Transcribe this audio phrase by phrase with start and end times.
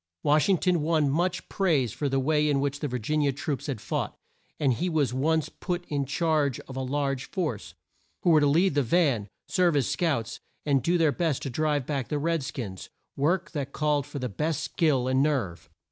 [0.23, 3.25] Wash ing ton won much praise for the way in which the Vir gin i
[3.25, 4.17] a troops had fought,
[4.59, 7.75] and he was at once put in charge of a large force,
[8.23, 11.85] who were to lead the van, serve as scouts, and do their best to drive
[11.85, 15.69] back the red skins work that called for the best skill and nerve.